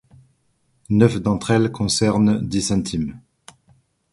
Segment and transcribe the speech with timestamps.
[0.89, 3.19] Neuf d'entre elles concernent Dicentim.